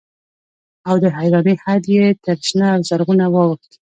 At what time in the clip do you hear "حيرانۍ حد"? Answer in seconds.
1.17-1.83